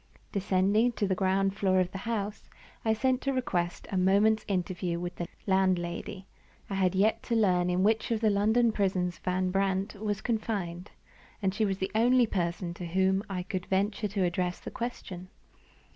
DESCENDING 0.31 0.93
to 0.93 1.05
the 1.07 1.13
ground 1.13 1.55
floor 1.55 1.79
of 1.79 1.91
the 1.91 1.99
house, 2.09 2.49
I 2.83 2.91
sent 2.91 3.21
to 3.21 3.33
request 3.33 3.87
a 3.91 3.97
moment's 3.97 4.43
interview 4.47 4.99
with 4.99 5.17
the 5.17 5.27
landlady. 5.45 6.25
I 6.71 6.73
had 6.73 6.95
yet 6.95 7.21
to 7.29 7.35
learn 7.35 7.69
in 7.69 7.83
which 7.83 8.09
of 8.09 8.19
the 8.19 8.31
London 8.31 8.71
prisons 8.71 9.19
Van 9.19 9.51
Brandt 9.51 9.93
was 9.93 10.19
confined; 10.19 10.89
and 11.39 11.53
she 11.53 11.65
was 11.65 11.77
the 11.77 11.91
only 11.93 12.25
person 12.25 12.73
to 12.73 12.87
whom 12.87 13.21
I 13.29 13.43
could 13.43 13.67
venture 13.67 14.07
to 14.07 14.23
address 14.23 14.59
the 14.59 14.71
question. 14.71 15.27